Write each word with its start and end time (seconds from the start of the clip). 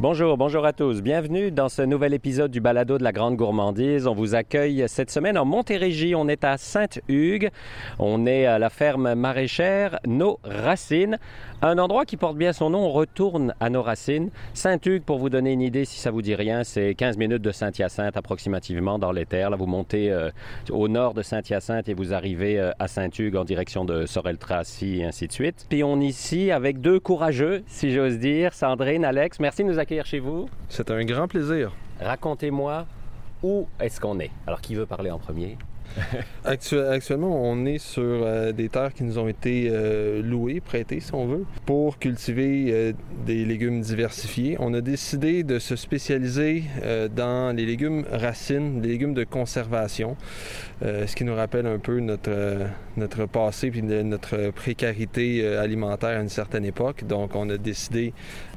Bonjour, 0.00 0.36
bonjour 0.36 0.66
à 0.66 0.72
tous. 0.72 1.02
Bienvenue 1.02 1.52
dans 1.52 1.68
ce 1.68 1.80
nouvel 1.80 2.14
épisode 2.14 2.50
du 2.50 2.60
Balado 2.60 2.98
de 2.98 3.04
la 3.04 3.12
Grande 3.12 3.36
Gourmandise. 3.36 4.08
On 4.08 4.12
vous 4.12 4.34
accueille 4.34 4.84
cette 4.88 5.08
semaine 5.08 5.38
en 5.38 5.44
Montérégie. 5.44 6.16
On 6.16 6.26
est 6.26 6.42
à 6.42 6.58
Sainte-Hugues. 6.58 7.50
On 8.00 8.26
est 8.26 8.44
à 8.44 8.58
la 8.58 8.70
ferme 8.70 9.14
maraîchère 9.14 10.00
Nos 10.04 10.40
Racines. 10.42 11.20
Un 11.62 11.78
endroit 11.78 12.04
qui 12.06 12.16
porte 12.16 12.36
bien 12.36 12.52
son 12.52 12.70
nom. 12.70 12.80
On 12.80 12.90
retourne 12.90 13.54
à 13.60 13.70
nos 13.70 13.82
racines. 13.82 14.30
Sainte-Hugues, 14.52 15.04
pour 15.04 15.18
vous 15.18 15.30
donner 15.30 15.52
une 15.52 15.62
idée, 15.62 15.84
si 15.84 16.00
ça 16.00 16.10
vous 16.10 16.22
dit 16.22 16.34
rien, 16.34 16.64
c'est 16.64 16.94
15 16.96 17.16
minutes 17.16 17.40
de 17.40 17.52
Saint-Hyacinthe 17.52 18.16
approximativement 18.16 18.98
dans 18.98 19.12
les 19.12 19.26
terres. 19.26 19.48
Là, 19.48 19.56
vous 19.56 19.66
montez 19.66 20.10
euh, 20.10 20.28
au 20.70 20.88
nord 20.88 21.14
de 21.14 21.22
Saint-Hyacinthe 21.22 21.88
et 21.88 21.94
vous 21.94 22.12
arrivez 22.12 22.58
euh, 22.58 22.72
à 22.80 22.88
Sainte-Hugues 22.88 23.36
en 23.36 23.44
direction 23.44 23.84
de 23.84 24.06
Sorel-Tracy 24.06 24.98
et 24.98 25.04
ainsi 25.04 25.28
de 25.28 25.32
suite. 25.32 25.66
Puis 25.70 25.84
on 25.84 26.00
est 26.00 26.06
ici 26.06 26.50
avec 26.50 26.80
deux 26.80 26.98
courageux, 26.98 27.62
si 27.68 27.92
j'ose 27.92 28.18
dire, 28.18 28.52
Sandrine, 28.52 29.04
Alex. 29.04 29.38
Merci 29.38 29.62
de 29.62 29.68
nous 29.68 29.78
accueillir 29.84 30.06
chez 30.06 30.18
vous. 30.18 30.48
C'est 30.70 30.90
un 30.90 31.04
grand 31.04 31.28
plaisir. 31.28 31.72
Racontez-moi 32.00 32.86
où 33.42 33.68
est-ce 33.78 34.00
qu'on 34.00 34.18
est. 34.18 34.30
Alors, 34.46 34.60
qui 34.62 34.74
veut 34.74 34.86
parler 34.86 35.10
en 35.10 35.18
premier? 35.18 35.58
actuellement, 36.44 37.40
on 37.42 37.64
est 37.66 37.78
sur 37.78 38.02
euh, 38.02 38.52
des 38.52 38.68
terres 38.68 38.92
qui 38.92 39.04
nous 39.04 39.18
ont 39.18 39.28
été 39.28 39.68
euh, 39.70 40.22
louées, 40.22 40.60
prêtées, 40.60 41.00
si 41.00 41.14
on 41.14 41.26
veut, 41.26 41.44
pour 41.66 41.98
cultiver 41.98 42.66
euh, 42.68 42.92
des 43.26 43.44
légumes 43.44 43.80
diversifiés. 43.80 44.56
On 44.60 44.74
a 44.74 44.80
décidé 44.80 45.42
de 45.42 45.58
se 45.58 45.76
spécialiser 45.76 46.64
dans 47.14 47.54
les 47.54 47.66
légumes 47.66 48.04
racines, 48.10 48.82
les 48.82 48.88
légumes 48.88 49.14
de 49.14 49.24
conservation, 49.24 50.16
ce 50.82 51.14
qui 51.14 51.24
nous 51.24 51.34
rappelle 51.34 51.66
un 51.66 51.78
peu 51.78 52.00
notre, 52.00 52.66
notre 52.96 53.26
passé 53.26 53.70
puis 53.70 53.82
notre 53.82 54.50
précarité 54.50 55.46
alimentaire 55.46 56.18
à 56.18 56.22
une 56.22 56.28
certaine 56.28 56.64
époque. 56.64 57.04
Donc, 57.04 57.34
on 57.34 57.48
a 57.50 57.56
décidé 57.56 58.12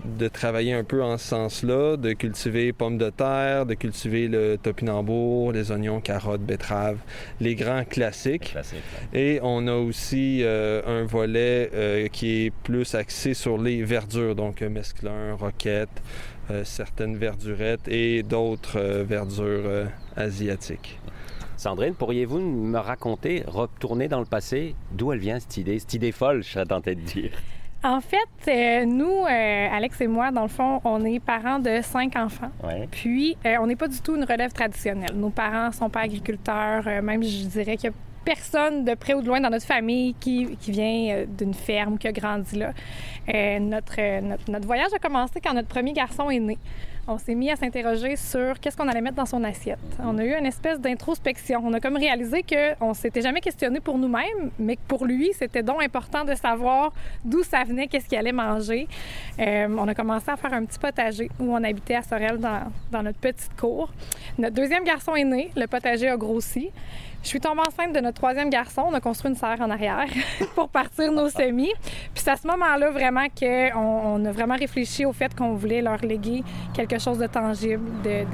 de 0.05 0.27
travailler 0.27 0.73
un 0.73 0.83
peu 0.83 1.03
en 1.03 1.17
ce 1.17 1.27
sens-là, 1.27 1.97
de 1.97 2.13
cultiver 2.13 2.73
pommes 2.73 2.97
de 2.97 3.09
terre, 3.09 3.65
de 3.65 3.73
cultiver 3.73 4.27
le 4.27 4.57
topinambour, 4.57 5.51
les 5.51 5.71
oignons, 5.71 5.99
carottes, 5.99 6.41
betteraves, 6.41 6.99
les 7.39 7.55
grands 7.55 7.83
classiques. 7.83 8.55
Et 9.13 9.39
on 9.41 9.67
a 9.67 9.75
aussi 9.75 10.41
euh, 10.43 10.81
un 10.85 11.05
volet 11.05 11.69
euh, 11.73 12.07
qui 12.07 12.45
est 12.45 12.51
plus 12.63 12.95
axé 12.95 13.33
sur 13.33 13.57
les 13.57 13.83
verdures, 13.83 14.35
donc 14.35 14.61
euh, 14.61 14.69
mesclun, 14.69 15.33
roquette, 15.35 16.01
certaines 16.63 17.17
verdurettes 17.17 17.89
et 17.89 18.23
d'autres 18.23 18.79
verdures 18.79 19.89
asiatiques. 20.15 20.97
Sandrine, 21.57 21.93
pourriez-vous 21.93 22.39
me 22.39 22.77
raconter, 22.77 23.43
retourner 23.45 24.07
dans 24.07 24.19
le 24.21 24.25
passé, 24.25 24.73
d'où 24.93 25.11
elle 25.11 25.19
vient 25.19 25.41
cette 25.41 25.57
idée, 25.57 25.77
cette 25.77 25.95
idée 25.95 26.13
folle, 26.13 26.43
je 26.43 26.51
serais 26.51 26.65
tenté 26.65 26.95
de 26.95 27.01
dire? 27.01 27.31
En 27.83 28.01
fait, 28.01 28.17
euh, 28.47 28.85
nous, 28.85 29.05
euh, 29.05 29.67
Alex 29.71 30.01
et 30.01 30.07
moi, 30.07 30.31
dans 30.31 30.41
le 30.41 30.47
fond, 30.47 30.81
on 30.83 31.05
est 31.05 31.19
parents 31.19 31.59
de 31.59 31.79
cinq 31.83 32.15
enfants. 32.15 32.51
Puis, 32.91 33.37
euh, 33.45 33.57
on 33.61 33.67
n'est 33.67 33.75
pas 33.75 33.87
du 33.87 34.01
tout 34.01 34.15
une 34.15 34.23
relève 34.23 34.51
traditionnelle. 34.51 35.15
Nos 35.15 35.29
parents 35.29 35.71
sont 35.71 35.89
pas 35.89 36.01
agriculteurs. 36.01 36.85
même, 37.03 37.23
je 37.23 37.45
dirais 37.45 37.77
qu'il 37.77 37.91
y 37.91 37.93
a 37.93 37.95
personne 38.25 38.83
de 38.83 38.93
près 38.95 39.13
ou 39.13 39.21
de 39.21 39.27
loin 39.27 39.39
dans 39.39 39.49
notre 39.49 39.65
famille 39.65 40.15
qui, 40.19 40.57
qui 40.59 40.71
vient 40.71 41.25
d'une 41.27 41.53
ferme, 41.53 41.97
qui 41.97 42.07
a 42.07 42.11
grandi 42.11 42.57
là. 42.57 42.73
notre, 43.59 44.21
notre, 44.21 44.51
notre 44.51 44.65
voyage 44.65 44.93
a 44.93 44.99
commencé 44.99 45.39
quand 45.39 45.53
notre 45.53 45.69
premier 45.69 45.93
garçon 45.93 46.29
est 46.29 46.39
né 46.39 46.57
on 47.07 47.17
s'est 47.17 47.35
mis 47.35 47.49
à 47.49 47.55
s'interroger 47.55 48.15
sur 48.17 48.59
qu'est-ce 48.59 48.75
qu'on 48.75 48.87
allait 48.87 49.01
mettre 49.01 49.15
dans 49.15 49.25
son 49.25 49.43
assiette. 49.43 49.79
On 50.03 50.17
a 50.17 50.25
eu 50.25 50.37
une 50.37 50.45
espèce 50.45 50.79
d'introspection. 50.79 51.61
On 51.63 51.73
a 51.73 51.79
comme 51.79 51.95
réalisé 51.95 52.43
qu'on 52.43 52.93
s'était 52.93 53.21
jamais 53.21 53.39
questionné 53.39 53.79
pour 53.79 53.97
nous-mêmes, 53.97 54.51
mais 54.59 54.75
que 54.75 54.81
pour 54.87 55.05
lui, 55.05 55.31
c'était 55.33 55.63
donc 55.63 55.81
important 55.81 56.25
de 56.25 56.35
savoir 56.35 56.91
d'où 57.23 57.43
ça 57.43 57.63
venait, 57.63 57.87
qu'est-ce 57.87 58.07
qu'il 58.07 58.17
allait 58.17 58.31
manger. 58.31 58.87
Euh, 59.39 59.67
on 59.69 59.87
a 59.87 59.95
commencé 59.95 60.29
à 60.29 60.35
faire 60.35 60.53
un 60.53 60.65
petit 60.65 60.79
potager 60.79 61.29
où 61.39 61.53
on 61.53 61.63
habitait 61.63 61.95
à 61.95 62.01
Sorel 62.01 62.39
dans, 62.39 62.63
dans 62.91 63.03
notre 63.03 63.19
petite 63.19 63.55
cour. 63.57 63.91
Notre 64.37 64.55
deuxième 64.55 64.83
garçon 64.83 65.15
est 65.15 65.23
né, 65.23 65.51
le 65.55 65.67
potager 65.67 66.09
a 66.09 66.17
grossi. 66.17 66.71
Je 67.23 67.29
suis 67.29 67.39
tombée 67.41 67.59
enceinte 67.59 67.93
de 67.93 67.99
notre 67.99 68.17
troisième 68.17 68.49
garçon. 68.49 68.85
On 68.87 68.93
a 68.93 69.01
construit 69.01 69.31
une 69.31 69.35
serre 69.35 69.59
en 69.59 69.69
arrière 69.69 70.07
pour 70.55 70.69
partir 70.69 71.11
nos 71.11 71.29
semis. 71.29 71.73
Puis 72.13 72.23
c'est 72.23 72.31
à 72.31 72.37
ce 72.37 72.47
moment-là 72.47 72.89
vraiment 72.91 73.25
qu'on 73.37 74.21
on 74.21 74.25
a 74.25 74.31
vraiment 74.31 74.55
réfléchi 74.55 75.05
au 75.05 75.11
fait 75.11 75.35
qu'on 75.35 75.53
voulait 75.53 75.81
leur 75.81 75.97
léguer 75.97 76.43
quelque 76.73 76.96
chose 76.99 77.17
de 77.17 77.27
tangible, 77.27 77.83
de, 78.03 78.25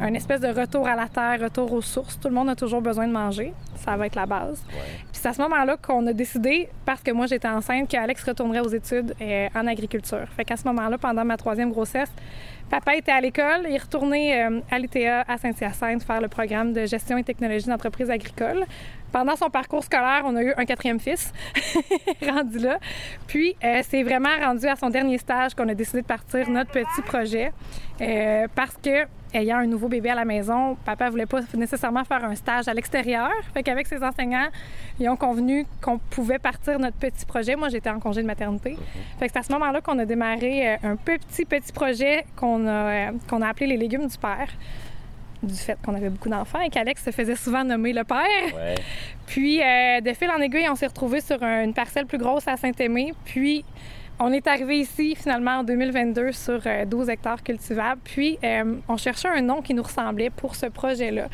un 0.00 0.14
espèce 0.14 0.40
de 0.40 0.48
retour 0.48 0.86
à 0.86 0.94
la 0.94 1.08
terre, 1.08 1.40
retour 1.42 1.72
aux 1.72 1.82
sources. 1.82 2.18
Tout 2.20 2.28
le 2.28 2.34
monde 2.34 2.48
a 2.48 2.54
toujours 2.54 2.80
besoin 2.80 3.06
de 3.06 3.12
manger. 3.12 3.52
Ça 3.76 3.96
va 3.96 4.06
être 4.06 4.14
la 4.14 4.26
base. 4.26 4.62
Puis 4.68 5.20
c'est 5.20 5.28
à 5.28 5.32
ce 5.32 5.42
moment-là 5.42 5.76
qu'on 5.76 6.06
a 6.06 6.12
décidé, 6.12 6.68
parce 6.84 7.02
que 7.02 7.10
moi 7.10 7.26
j'étais 7.26 7.48
enceinte, 7.48 7.88
qu'Alex 7.88 8.22
retournerait 8.24 8.60
aux 8.60 8.68
études 8.68 9.14
euh, 9.20 9.48
en 9.54 9.66
agriculture. 9.66 10.26
Fait 10.36 10.44
qu'à 10.44 10.56
ce 10.56 10.66
moment-là, 10.68 10.98
pendant 10.98 11.24
ma 11.24 11.36
troisième 11.36 11.70
grossesse, 11.70 12.10
Papa 12.70 12.96
était 12.96 13.12
à 13.12 13.20
l'école, 13.20 13.66
il 13.66 13.74
est 13.74 13.82
retourné 13.82 14.42
euh, 14.42 14.60
à 14.70 14.78
l'ITA 14.78 15.24
à 15.26 15.38
Saint-Hyacinthe 15.38 16.02
faire 16.02 16.20
le 16.20 16.28
programme 16.28 16.74
de 16.74 16.84
gestion 16.84 17.16
et 17.16 17.24
technologie 17.24 17.66
d'entreprise 17.66 18.10
agricole. 18.10 18.66
Pendant 19.10 19.36
son 19.36 19.48
parcours 19.48 19.82
scolaire, 19.82 20.22
on 20.26 20.36
a 20.36 20.42
eu 20.42 20.52
un 20.54 20.64
quatrième 20.66 21.00
fils 21.00 21.32
rendu 22.22 22.58
là. 22.58 22.78
Puis, 23.26 23.56
euh, 23.64 23.80
c'est 23.88 24.02
vraiment 24.02 24.36
rendu 24.38 24.66
à 24.66 24.76
son 24.76 24.90
dernier 24.90 25.16
stage 25.16 25.54
qu'on 25.54 25.68
a 25.68 25.74
décidé 25.74 26.02
de 26.02 26.06
partir 26.06 26.48
notre 26.50 26.72
petit 26.72 27.02
projet 27.06 27.52
euh, 28.02 28.46
parce 28.54 28.76
que 28.76 29.06
ayant 29.34 29.58
un 29.58 29.66
nouveau 29.66 29.88
bébé 29.88 30.10
à 30.10 30.14
la 30.14 30.24
maison, 30.24 30.76
papa 30.86 31.10
voulait 31.10 31.26
pas 31.26 31.40
nécessairement 31.54 32.04
faire 32.04 32.24
un 32.24 32.34
stage 32.34 32.68
à 32.68 32.74
l'extérieur. 32.74 33.30
Fait 33.54 33.62
qu'avec 33.62 33.86
ses 33.86 34.02
enseignants, 34.02 34.48
ils 35.00 35.08
ont 35.08 35.16
convenu 35.16 35.66
qu'on 35.82 35.98
pouvait 35.98 36.38
partir 36.38 36.78
notre 36.78 36.96
petit 36.96 37.26
projet. 37.26 37.56
Moi, 37.56 37.68
j'étais 37.68 37.90
en 37.90 38.00
congé 38.00 38.22
de 38.22 38.26
maternité. 38.26 38.76
Fait 39.18 39.26
que 39.26 39.32
c'est 39.32 39.38
à 39.38 39.42
ce 39.42 39.52
moment-là 39.52 39.80
qu'on 39.80 39.98
a 39.98 40.06
démarré 40.06 40.78
un 40.82 40.96
petit, 40.96 41.44
petit 41.44 41.72
projet 41.72 42.24
qu'on 42.36 42.57
a, 42.66 43.12
qu'on 43.28 43.42
a 43.42 43.48
appelé 43.48 43.66
les 43.66 43.76
légumes 43.76 44.06
du 44.06 44.18
père 44.18 44.48
du 45.42 45.54
fait 45.54 45.78
qu'on 45.84 45.94
avait 45.94 46.08
beaucoup 46.08 46.28
d'enfants 46.28 46.60
et 46.60 46.68
qu'Alex 46.68 47.04
se 47.04 47.10
faisait 47.10 47.36
souvent 47.36 47.64
nommer 47.64 47.92
le 47.92 48.04
père. 48.04 48.18
Puis, 49.26 49.62
euh, 49.62 50.00
de 50.00 50.12
fil 50.12 50.30
en 50.30 50.40
aiguille, 50.40 50.68
on 50.68 50.74
s'est 50.74 50.86
retrouvés 50.86 51.20
sur 51.20 51.42
une 51.42 51.74
parcelle 51.74 52.06
plus 52.06 52.18
grosse 52.18 52.48
à 52.48 52.56
Saint-Aimé. 52.56 53.12
Puis, 53.24 53.64
on 54.18 54.32
est 54.32 54.46
arrivé 54.46 54.80
ici 54.80 55.14
finalement 55.14 55.58
en 55.58 55.64
2022 55.64 56.32
sur 56.32 56.60
12 56.86 57.08
euh, 57.08 57.12
hectares 57.12 57.42
cultivables. 57.42 58.00
Puis, 58.02 58.38
euh, 58.42 58.76
on 58.88 58.96
cherchait 58.96 59.28
un 59.28 59.40
nom 59.40 59.62
qui 59.62 59.74
nous 59.74 59.82
ressemblait 59.82 60.30
pour 60.30 60.56
ce 60.56 60.66
projet-là. 60.66 61.28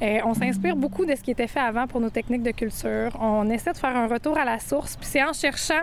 On 0.00 0.34
s'inspire 0.34 0.76
beaucoup 0.76 1.06
de 1.06 1.14
ce 1.14 1.22
qui 1.22 1.30
était 1.30 1.46
fait 1.46 1.60
avant 1.60 1.86
pour 1.86 2.00
nos 2.00 2.10
techniques 2.10 2.42
de 2.42 2.50
culture. 2.50 3.10
On 3.20 3.48
essaie 3.48 3.72
de 3.72 3.78
faire 3.78 3.96
un 3.96 4.06
retour 4.06 4.36
à 4.36 4.44
la 4.44 4.58
source. 4.58 4.96
Puis 4.96 5.08
c'est 5.10 5.22
en 5.22 5.32
cherchant 5.32 5.82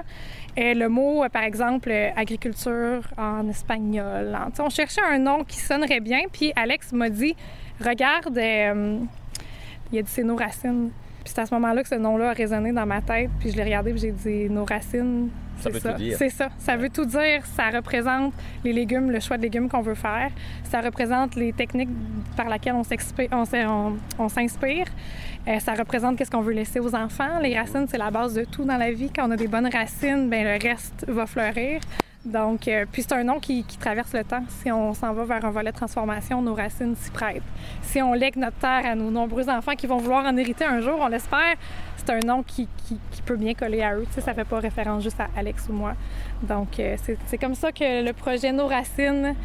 le 0.57 0.87
mot, 0.87 1.23
par 1.31 1.43
exemple, 1.43 1.91
agriculture 2.15 3.01
en 3.17 3.47
espagnol. 3.47 4.37
On 4.59 4.69
cherchait 4.69 5.01
un 5.01 5.19
nom 5.19 5.43
qui 5.43 5.57
sonnerait 5.57 6.01
bien. 6.01 6.21
Puis 6.31 6.53
Alex 6.55 6.91
m'a 6.93 7.09
dit 7.09 7.35
regarde, 7.83 8.37
euh, 8.37 8.99
il 9.91 9.99
a 9.99 10.01
dit 10.01 10.11
c'est 10.11 10.23
nos 10.23 10.35
racines. 10.35 10.91
Puis 11.23 11.33
c'est 11.33 11.41
à 11.41 11.45
ce 11.45 11.53
moment-là 11.53 11.83
que 11.83 11.89
ce 11.89 11.95
nom-là 11.95 12.29
a 12.29 12.33
résonné 12.33 12.71
dans 12.71 12.85
ma 12.85 13.01
tête. 13.01 13.29
Puis 13.39 13.51
je 13.51 13.57
l'ai 13.57 13.63
regardé 13.63 13.91
puis 13.91 14.01
j'ai 14.01 14.11
dit 14.11 14.49
nos 14.49 14.65
racines. 14.65 15.29
C'est 15.61 15.79
ça. 15.79 15.95
C'est 16.17 16.29
ça. 16.29 16.49
Ça 16.57 16.77
veut 16.77 16.89
tout 16.89 17.05
dire. 17.05 17.45
Ça 17.55 17.69
représente 17.69 18.33
les 18.63 18.73
légumes, 18.73 19.11
le 19.11 19.19
choix 19.19 19.37
de 19.37 19.43
légumes 19.43 19.69
qu'on 19.69 19.81
veut 19.81 19.95
faire. 19.95 20.29
Ça 20.63 20.81
représente 20.81 21.35
les 21.35 21.53
techniques 21.53 21.89
par 22.35 22.49
lesquelles 22.49 22.75
on 22.75 22.83
s'inspire. 22.83 23.29
Euh, 25.47 25.59
ça 25.59 25.73
représente 25.73 26.17
qu'est-ce 26.17 26.31
qu'on 26.31 26.41
veut 26.41 26.53
laisser 26.53 26.79
aux 26.79 26.95
enfants. 26.95 27.39
Les 27.41 27.57
racines, 27.57 27.87
c'est 27.89 27.97
la 27.97 28.11
base 28.11 28.33
de 28.33 28.43
tout 28.43 28.63
dans 28.63 28.77
la 28.77 28.91
vie. 28.91 29.09
Quand 29.13 29.27
on 29.27 29.31
a 29.31 29.37
des 29.37 29.47
bonnes 29.47 29.69
racines, 29.71 30.29
ben 30.29 30.43
le 30.43 30.69
reste 30.69 31.05
va 31.07 31.25
fleurir. 31.25 31.79
Donc, 32.23 32.67
euh, 32.67 32.85
puis 32.91 33.01
c'est 33.01 33.13
un 33.13 33.23
nom 33.23 33.39
qui, 33.39 33.63
traverse 33.79 34.13
le 34.13 34.23
temps. 34.23 34.43
Si 34.47 34.71
on 34.71 34.93
s'en 34.93 35.11
va 35.13 35.23
vers 35.25 35.43
un 35.43 35.49
volet 35.49 35.71
de 35.71 35.75
transformation, 35.75 36.41
nos 36.41 36.53
racines 36.53 36.95
s'y 36.95 37.09
prêtent. 37.09 37.41
Si 37.81 38.01
on 38.01 38.13
lègue 38.13 38.35
notre 38.35 38.57
terre 38.57 38.85
à 38.85 38.95
nos 38.95 39.09
nombreux 39.09 39.49
enfants 39.49 39.73
qui 39.73 39.87
vont 39.87 39.97
vouloir 39.97 40.25
en 40.25 40.37
hériter 40.37 40.65
un 40.65 40.81
jour, 40.81 40.99
on 40.99 41.07
l'espère, 41.07 41.55
c'est 41.97 42.11
un 42.11 42.19
nom 42.19 42.43
qui, 42.43 42.67
peut 43.25 43.37
bien 43.37 43.53
coller 43.53 43.81
à 43.81 43.95
eux. 43.95 44.05
Tu 44.07 44.13
sais, 44.13 44.21
ça 44.21 44.33
fait 44.33 44.45
pas 44.45 44.59
référence 44.59 45.03
juste 45.03 45.19
à 45.19 45.29
Alex 45.35 45.67
ou 45.69 45.73
moi. 45.73 45.93
Donc, 46.43 46.79
euh, 46.79 46.95
c'est 47.25 47.37
comme 47.37 47.55
ça 47.55 47.71
que 47.71 48.03
le 48.03 48.13
projet 48.13 48.51
Nos 48.51 48.67
Racines 48.67 49.35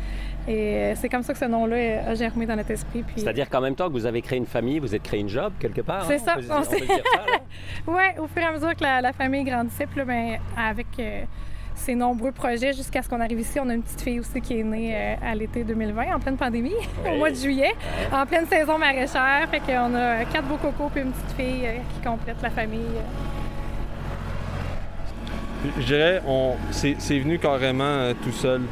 et 0.49 0.77
euh, 0.77 0.95
c'est 0.95 1.09
comme 1.09 1.23
ça 1.23 1.33
que 1.33 1.39
ce 1.39 1.45
nom-là 1.45 2.09
a 2.09 2.15
germé 2.15 2.47
dans 2.47 2.57
notre 2.57 2.71
esprit. 2.71 3.05
C'est-à-dire 3.17 3.49
qu'en 3.49 3.61
même 3.61 3.75
temps 3.75 3.89
que 3.89 3.93
vous 3.93 4.07
avez 4.07 4.23
créé 4.23 4.39
une 4.39 4.47
famille, 4.47 4.79
vous 4.79 4.95
êtes 4.95 5.03
créé 5.03 5.21
une 5.21 5.29
job 5.29 5.53
quelque 5.59 5.81
part. 5.81 6.05
C'est 6.07 6.17
hein? 6.29 6.37
ça. 6.63 6.71
oui, 7.87 8.03
au 8.19 8.27
fur 8.27 8.43
et 8.43 8.45
à 8.45 8.53
mesure 8.53 8.75
que 8.75 8.83
la, 8.83 9.13
famille 9.13 9.45
grandissait, 9.45 9.87
puis 9.87 9.99
là, 9.99 10.05
ben, 10.05 10.39
avec 10.57 10.87
ces 11.77 11.95
nombreux 11.95 12.33
projets 12.33 12.73
jusqu'à 12.73 13.03
ce 13.03 13.09
qu'on 13.09 13.21
arrive 13.21 13.41
ici. 13.41 13.61
On 13.61 13.69
a 13.69 13.75
une 13.75 13.83
petite 13.83 14.01
fille 14.01 14.21
aussi 14.21 14.41
qui 14.41 14.59
est 14.59 14.65
née 14.65 14.95
euh, 14.95 15.15
à 15.23 15.35
l'été 15.35 15.65
2020, 15.65 16.15
en 16.15 16.19
pleine 16.19 16.37
pandémie, 16.37 16.75
au 17.07 17.17
mois 17.17 17.31
de 17.31 17.37
juillet, 17.37 17.75
en 18.13 18.27
pleine 18.27 18.47
saison 18.47 18.79
maraîchère. 18.79 19.49
Fait 19.51 19.61
qu'on 19.61 19.95
a 19.95 20.25
quatre 20.25 20.47
beaux 20.47 20.57
cocos 20.57 20.91
puis 20.93 21.03
une 21.03 21.13
petite 21.13 21.37
fille 21.37 21.67
euh, 21.67 21.79
qui 21.95 22.07
complète 22.07 22.43
la 22.43 22.51
famille. 22.51 22.81
Je 25.79 25.85
dirais, 25.85 26.23
on, 26.27 26.55
c'est, 26.71 26.95
venu 27.19 27.39
carrément 27.39 27.85
euh, 27.85 28.15
tout 28.23 28.33
seul. 28.33 28.63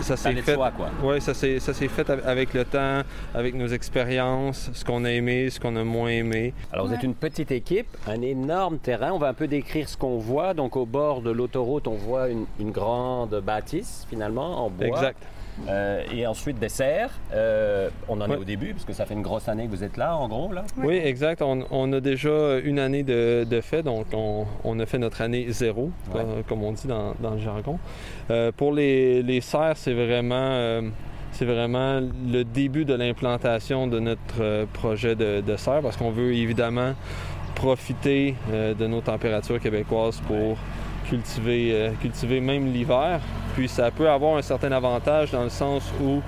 Ça 0.00 0.16
s'est 0.16 0.34
fait. 0.34 0.54
quoi. 0.54 0.72
Oui, 1.02 1.20
ça 1.20 1.34
s'est 1.34 1.58
fait 1.88 2.10
avec 2.10 2.54
le 2.54 2.64
temps, 2.64 3.02
avec 3.34 3.54
nos 3.54 3.68
expériences, 3.68 4.70
ce 4.72 4.84
qu'on 4.84 5.04
a 5.04 5.10
aimé, 5.10 5.50
ce 5.50 5.60
qu'on 5.60 5.76
a 5.76 5.84
moins 5.84 6.08
aimé. 6.10 6.52
Alors, 6.72 6.86
vous 6.86 6.94
êtes 6.94 7.02
une 7.02 7.14
petite 7.14 7.50
équipe, 7.50 7.88
un 8.06 8.22
énorme 8.22 8.78
terrain. 8.78 9.12
On 9.12 9.18
va 9.18 9.28
un 9.28 9.34
peu 9.34 9.46
décrire 9.46 9.88
ce 9.88 9.96
qu'on 9.96 10.18
voit. 10.18 10.54
Donc, 10.54 10.76
au 10.76 10.86
bord 10.86 11.20
de 11.22 11.30
l'autoroute, 11.30 11.86
on 11.88 11.94
voit 11.94 12.28
une, 12.28 12.46
une 12.60 12.70
grande 12.70 13.40
bâtisse, 13.44 14.06
finalement, 14.08 14.64
en 14.64 14.70
bois. 14.70 14.86
Exact. 14.86 15.22
Euh, 15.68 16.02
et 16.12 16.26
ensuite 16.26 16.58
des 16.58 16.68
serres. 16.68 17.10
Euh, 17.32 17.88
on 18.08 18.20
en 18.20 18.30
est 18.30 18.36
au 18.36 18.44
début, 18.44 18.72
parce 18.72 18.84
que 18.84 18.92
ça 18.92 19.06
fait 19.06 19.14
une 19.14 19.22
grosse 19.22 19.48
année 19.48 19.66
que 19.66 19.70
vous 19.70 19.84
êtes 19.84 19.96
là, 19.96 20.16
en 20.16 20.28
gros. 20.28 20.52
Là. 20.52 20.64
Oui, 20.76 20.96
exact. 20.96 21.42
On, 21.42 21.92
a 21.92 22.00
déjà 22.00 22.58
une 22.58 22.78
année 22.78 23.02
de, 23.02 23.60
fait, 23.62 23.82
donc 23.82 24.06
on, 24.12 24.80
a 24.80 24.86
fait 24.86 24.98
notre 24.98 25.22
année 25.22 25.46
zéro, 25.50 25.90
comme 26.48 26.62
on 26.62 26.72
dit 26.72 26.86
dans, 26.86 27.14
le 27.20 27.38
jargon. 27.38 27.78
Euh, 28.30 28.52
pour 28.56 28.72
les, 28.72 29.40
serres, 29.40 29.76
c'est 29.76 29.94
vraiment 29.94 30.82
c'est 31.32 31.44
vraiment 31.44 32.00
le 32.00 32.44
début 32.44 32.84
de 32.84 32.94
l'implantation 32.94 33.88
de 33.88 33.98
notre 33.98 34.66
projet 34.72 35.16
de, 35.16 35.40
de 35.40 35.56
serre 35.56 35.80
parce 35.82 35.96
qu'on 35.96 36.12
veut 36.12 36.32
évidemment 36.32 36.94
profiter 37.56 38.36
de 38.52 38.86
nos 38.86 39.00
températures 39.00 39.58
québécoises 39.58 40.20
pour 40.28 40.56
cultiver, 41.14 41.92
cultiver 42.00 42.40
même 42.40 42.72
l'hiver. 42.72 43.20
Puis 43.54 43.68
ça 43.68 43.90
peut 43.90 44.10
avoir 44.10 44.36
un 44.36 44.42
certain 44.42 44.72
avantage 44.72 45.30
dans 45.30 45.44
le 45.44 45.50
sens 45.50 45.92
où 46.02 46.20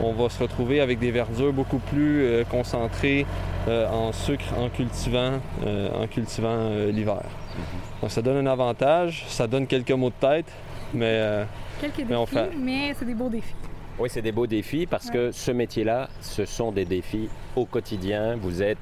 on 0.00 0.12
va 0.12 0.28
se 0.28 0.42
retrouver 0.42 0.80
avec 0.80 0.98
des 0.98 1.10
verdures 1.10 1.52
beaucoup 1.52 1.78
plus 1.78 2.24
euh, 2.24 2.44
concentrées 2.44 3.26
euh, 3.68 3.88
en 3.88 4.12
sucre 4.12 4.44
en 4.58 4.68
cultivant, 4.68 5.40
euh, 5.64 5.88
en 5.94 6.06
cultivant 6.06 6.70
l'hiver. 6.92 7.22
Mm-hmm. 7.22 8.00
Donc 8.02 8.10
ça 8.10 8.22
donne 8.22 8.46
un 8.46 8.50
avantage, 8.50 9.24
ça 9.28 9.46
donne 9.46 9.66
quelques 9.66 9.92
mots 9.92 10.10
de 10.10 10.26
tête, 10.26 10.50
mais, 10.92 11.44
quelques 11.80 12.06
défis, 12.06 12.36
mais 12.58 12.94
c'est 12.98 13.04
des 13.04 13.14
beaux 13.14 13.28
défis. 13.28 13.54
Oui, 13.98 14.08
c'est 14.10 14.22
des 14.22 14.32
beaux 14.32 14.48
défis 14.48 14.86
parce 14.86 15.08
que 15.08 15.30
ce 15.30 15.52
métier-là, 15.52 16.08
ce 16.20 16.44
sont 16.44 16.72
des 16.72 16.84
défis 16.84 17.28
au 17.54 17.64
quotidien. 17.64 18.36
Vous 18.36 18.60
êtes, 18.60 18.78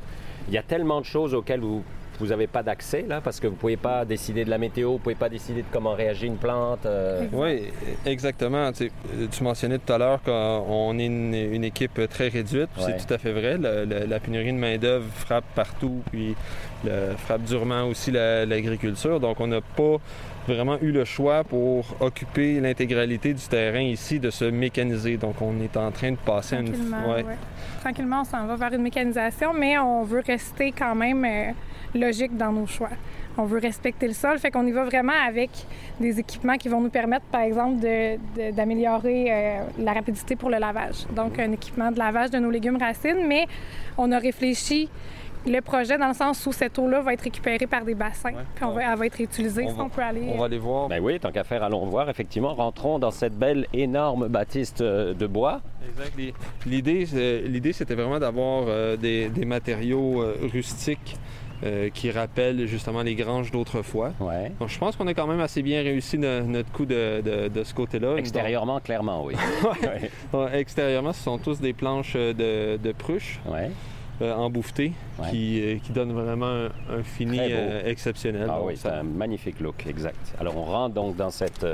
il 0.49 0.55
y 0.55 0.59
a 0.59 0.63
tellement 0.63 1.01
de 1.01 1.07
choses 1.07 1.35
auxquelles 1.35 1.61
vous 1.61 1.85
vous 2.19 2.27
n'avez 2.27 2.47
pas 2.47 2.63
d'accès 2.63 3.05
là 3.09 3.21
parce 3.21 3.41
que 3.41 3.47
vous 3.47 3.55
ne 3.55 3.59
pouvez 3.59 3.77
pas 3.77 4.05
décider 4.05 4.45
de 4.45 4.51
la 4.51 4.59
météo, 4.59 4.91
vous 4.91 4.95
ne 4.95 5.03
pouvez 5.03 5.15
pas 5.15 5.29
décider 5.29 5.63
de 5.63 5.67
comment 5.73 5.95
réagir 5.95 6.29
une 6.29 6.37
plante. 6.37 6.87
Euh. 6.87 7.27
Oui, 7.33 7.65
exactement. 8.07 8.71
Tu, 8.73 8.91
mentionnais 9.43 9.79
tout 9.79 9.93
à 9.93 9.99
l'heure 9.99 10.23
qu'on 10.23 10.99
est 10.99 11.07
une, 11.07 11.65
équipe 11.65 12.01
très 12.09 12.29
réduite. 12.29 12.69
C'est 12.79 13.07
tout 13.07 13.15
à 13.15 13.19
fait 13.19 13.33
vrai. 13.33 13.59
La, 13.59 14.21
pénurie 14.21 14.53
de 14.53 14.59
main-d'œuvre 14.59 15.07
frappe 15.15 15.45
partout, 15.55 16.03
puis 16.11 16.35
frappe 17.19 17.43
durement 17.43 17.85
aussi 17.85 18.11
l'agriculture. 18.11 19.21
Donc, 19.21 19.41
on 19.41 19.47
n'a 19.47 19.61
pas 19.61 19.97
vraiment 20.47 20.79
eu 20.81 20.91
le 20.91 21.05
choix 21.05 21.45
pour 21.45 21.85
occuper 22.01 22.61
l'intégralité 22.61 23.33
du 23.33 23.43
terrain 23.43 23.81
ici 23.81 24.19
de 24.19 24.31
se 24.31 24.45
mécaniser. 24.45 25.17
Donc, 25.17 25.41
on 25.41 25.61
est 25.61 25.77
en 25.77 25.91
train 25.91 26.13
de 26.13 26.17
passer 26.17 26.57
à 26.57 26.61
une. 26.61 26.71
Ouais. 26.71 27.25
Tranquillement, 27.81 28.23
on 28.23 28.25
s'en 28.25 28.47
va 28.47 28.57
vers 28.57 28.73
une 28.73 28.83
mécanisation, 28.83 29.53
mais 29.53 29.79
on 29.79 30.03
veut 30.03 30.23
rester 30.27 30.73
quand 30.73 30.95
même. 30.95 31.25
Euh, 31.25 31.53
logique 31.95 32.37
dans 32.37 32.53
nos 32.53 32.67
choix. 32.67 32.91
On 33.37 33.45
veut 33.45 33.59
respecter 33.59 34.07
le 34.07 34.13
sol, 34.13 34.39
fait 34.39 34.51
qu'on 34.51 34.67
y 34.67 34.73
va 34.73 34.85
vraiment 34.85 35.13
avec 35.27 35.51
des 36.01 36.19
équipements 36.19 36.57
qui 36.57 36.69
vont 36.69 36.81
nous 36.81 36.91
permettre, 36.91 37.25
par 37.27 37.41
exemple, 37.41 37.77
d'améliorer 38.53 39.27
euh, 39.31 39.61
la 39.79 39.93
rapidité 39.95 40.37
pour 40.37 40.51
le 40.51 40.59
lavage. 40.59 41.07
Donc, 41.15 41.39
un 41.39 41.53
équipement 41.53 41.91
de 41.91 41.99
lavage 41.99 42.31
de 42.31 42.39
nos 42.39 42.51
légumes 42.51 42.77
racines, 42.77 43.27
mais 43.27 43.47
on 43.97 44.13
a 44.13 44.19
réfléchi 44.19 44.89
le 45.47 45.61
projet 45.61 45.99
dans 45.99 46.09
le 46.09 46.15
sens 46.15 46.45
où 46.47 46.53
cette 46.53 46.79
eau-là 46.79 47.01
va 47.01 47.13
être 47.13 47.23
récupérée 47.23 47.67
par 47.67 47.85
des 47.85 47.95
bassins, 47.95 48.33
puis 48.55 48.65
on 48.65 48.73
va, 48.73 48.93
elle 48.93 48.99
va 48.99 49.07
être 49.07 49.21
utilisée. 49.21 49.67
On, 49.79 49.89
peut 49.89 50.03
aller. 50.03 50.29
On 50.29 50.39
va 50.39 50.47
aller 50.47 50.59
voir. 50.59 50.89
Ben 50.89 51.03
oui, 51.03 51.19
tant 51.19 51.33
qu'à 51.33 51.45
faire, 51.45 51.63
allons 51.63 51.87
voir. 51.87 52.09
Effectivement, 52.09 52.55
rentrons 52.55 52.99
dans 52.99 53.11
cette 53.11 53.37
belle, 53.37 53.67
énorme 53.73 54.29
bâtisse 54.29 54.75
euh, 54.81 55.15
de 55.15 55.27
bois. 55.27 55.61
Exact. 55.89 56.35
L'idée, 56.67 57.73
c'était 57.73 57.95
vraiment 57.95 58.19
d'avoir 58.19 58.65
euh, 58.69 58.97
des, 58.97 59.29
des, 59.29 59.45
matériaux 59.45 60.25
rustiques 60.53 61.17
euh, 61.65 61.91
qui 61.91 62.11
rappelle 62.11 62.67
justement 62.67 63.03
les 63.03 63.15
granges 63.15 63.53
d'autrefois. 63.53 64.13
Ouais. 64.19 64.51
Donc, 64.59 64.69
je 64.69 64.79
pense 64.79 64.97
qu'on 64.97 65.07
a 65.07 65.15
quand 65.15 65.29
même 65.29 65.39
assez 65.39 65.63
bien 65.63 65.81
réussi 65.81 66.19
notre 66.19 66.73
coup 66.73 66.87
de, 66.87 67.23
ce 67.63 67.73
côté-là. 67.73 68.17
Extérieurement, 68.17 68.81
clairement, 68.81 69.25
oui. 69.25 69.35
extérieurement, 70.55 71.13
ce 71.13 71.23
sont 71.23 71.39
tous 71.39 71.61
des 71.61 71.73
planches 71.73 72.15
de, 72.15 72.77
de 72.83 72.93
pruche. 72.93 73.41
Euh, 74.21 74.35
en 74.35 74.51
bouffeté 74.51 74.93
qui, 75.31 75.61
euh, 75.61 75.79
qui, 75.83 75.91
donne 75.91 76.13
vraiment 76.13 76.69
un, 76.91 77.03
fini 77.03 77.41
exceptionnel. 77.85 78.47
Ah 78.49 78.61
oui, 78.63 78.75
c'est 78.77 78.91
un 78.91 79.03
magnifique 79.03 79.59
look, 79.59 79.87
exact. 79.87 80.35
Alors 80.39 80.57
on 80.57 80.65
rentre 80.65 80.95
donc 80.95 81.17
dans 81.17 81.31
cette 81.31 81.65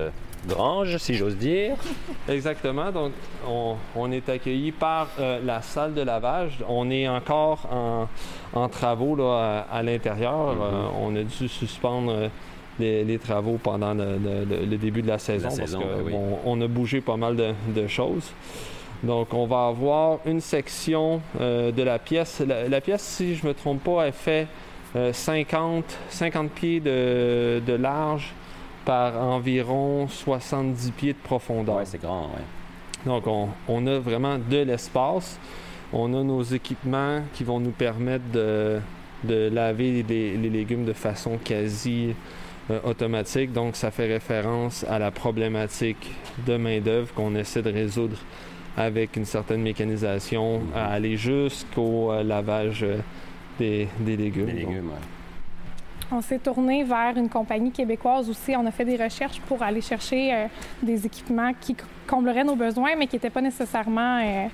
grange, 0.46 0.96
si 0.98 1.14
j'ose 1.14 1.36
dire. 1.36 1.76
Exactement. 2.28 2.90
Donc, 2.92 3.12
on, 3.96 4.12
est 4.12 4.28
accueilli 4.28 4.72
par 4.72 5.08
euh, 5.18 5.40
la 5.44 5.62
salle 5.62 5.94
de 5.94 6.02
lavage. 6.02 6.58
On 6.68 6.90
est 6.90 7.08
encore 7.08 7.68
en, 8.54 8.68
travaux 8.68 9.16
là, 9.16 9.66
à, 9.70 9.82
l'intérieur. 9.82 10.54
Mm-hmm. 10.54 10.60
Euh, 10.60 10.88
on 11.00 11.16
a 11.16 11.22
dû 11.22 11.48
suspendre 11.48 12.12
euh, 12.12 12.28
les, 12.78 13.18
travaux 13.18 13.58
pendant 13.62 13.94
le, 13.94 14.76
début 14.76 15.02
de 15.02 15.08
la 15.08 15.18
saison, 15.18 15.48
parce 15.56 15.74
qu'on 15.74 16.38
on, 16.44 16.60
a 16.60 16.66
bougé 16.68 17.00
pas 17.00 17.16
mal 17.16 17.36
de, 17.36 17.86
choses. 17.86 18.32
Donc, 19.02 19.32
on 19.32 19.46
va 19.46 19.66
avoir 19.68 20.18
une 20.26 20.40
section 20.40 21.20
de 21.38 21.82
la 21.82 21.98
pièce. 21.98 22.40
La, 22.40 22.80
pièce, 22.80 23.02
si 23.02 23.36
je 23.36 23.44
ne 23.44 23.50
me 23.50 23.54
trompe 23.54 23.84
pas, 23.84 24.06
elle 24.06 24.12
fait 24.12 24.48
50, 25.12 25.84
50 26.10 26.50
pieds 26.50 26.80
de, 26.80 27.62
de 27.64 27.72
large 27.74 28.32
par 28.84 29.22
environ 29.22 30.08
70 30.08 30.90
pieds 30.92 31.12
de 31.12 31.18
profondeur. 31.18 31.76
Oui, 31.76 31.82
c'est 31.84 32.00
grand, 32.00 32.30
oui. 32.34 32.42
Donc, 33.04 33.24
on, 33.68 33.86
a 33.86 33.98
vraiment 33.98 34.38
de 34.38 34.58
l'espace. 34.58 35.38
On 35.92 36.12
a 36.14 36.22
nos 36.22 36.42
équipements 36.42 37.22
qui 37.34 37.44
vont 37.44 37.60
nous 37.60 37.70
permettre 37.70 38.24
de, 38.32 38.80
laver 39.28 40.02
les, 40.02 40.36
légumes 40.36 40.84
de 40.84 40.92
façon 40.92 41.38
quasi 41.42 42.14
euh, 42.70 42.80
automatique. 42.84 43.52
Donc, 43.52 43.76
ça 43.76 43.90
fait 43.90 44.06
référence 44.06 44.84
à 44.88 44.98
la 44.98 45.10
problématique 45.10 46.10
de 46.46 46.56
main-d'œuvre 46.56 47.12
qu'on 47.14 47.34
essaie 47.34 47.62
de 47.62 47.70
résoudre 47.70 48.16
avec 48.78 49.16
une 49.16 49.24
certaine 49.24 49.62
mécanisation, 49.62 50.62
à 50.74 50.92
aller 50.92 51.16
jusqu'au 51.16 52.12
euh, 52.12 52.22
lavage 52.22 52.84
euh, 52.84 52.98
des, 53.58 53.88
légumes. 54.06 54.46
Des 54.46 54.52
légumes, 54.52 54.92
on 56.10 56.22
s'est 56.22 56.38
tourné 56.38 56.84
vers 56.84 57.16
une 57.16 57.28
compagnie 57.28 57.70
québécoise 57.70 58.30
aussi. 58.30 58.56
On 58.56 58.64
a 58.64 58.70
fait 58.70 58.84
des 58.84 58.96
recherches 58.96 59.40
pour 59.42 59.62
aller 59.62 59.82
chercher 59.82 60.32
euh, 60.32 60.46
des 60.82 61.04
équipements 61.04 61.52
qui 61.60 61.76
combleraient 62.06 62.44
nos 62.44 62.56
besoins, 62.56 62.96
mais 62.96 63.06
qui 63.06 63.16
n'étaient 63.16 63.30
pas 63.30 63.42
nécessairement, 63.42 64.18
euh, 64.18 64.46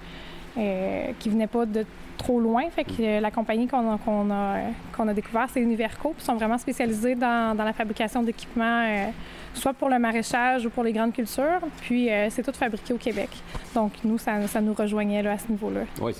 euh, 0.58 1.06
qui 1.20 1.28
venaient 1.28 1.46
pas 1.46 1.64
de 1.64 1.86
trop 2.16 2.40
loin. 2.40 2.62
Fait 2.70 2.84
que 2.84 3.20
la 3.20 3.30
compagnie 3.30 3.66
qu'on 3.66 3.94
a, 3.94 3.98
qu'on 3.98 4.30
a, 4.30 4.56
qu'on 4.96 5.08
a 5.08 5.14
découvert, 5.14 5.48
c'est 5.52 5.60
Univerco. 5.60 6.14
Ils 6.18 6.24
sont 6.24 6.36
vraiment 6.36 6.58
spécialisés 6.58 7.14
dans, 7.14 7.56
dans 7.56 7.64
la 7.64 7.72
fabrication 7.72 8.22
d'équipements 8.22 9.12
soit 9.54 9.72
pour 9.72 9.88
le 9.88 9.98
maraîchage 9.98 10.66
ou 10.66 10.70
pour 10.70 10.84
les 10.84 10.92
grandes 10.92 11.12
cultures. 11.12 11.60
Puis 11.82 12.10
euh, 12.10 12.28
c'est 12.30 12.42
tout 12.42 12.52
fabriqué 12.52 12.92
au 12.92 12.98
Québec. 12.98 13.28
Donc 13.74 13.92
nous, 14.04 14.18
ça, 14.18 14.38
nous 14.60 14.74
rejoignait 14.74 15.22
là, 15.22 15.32
à 15.32 15.38
ce 15.38 15.50
niveau-là. 15.50 15.80
Oui, 16.00 16.12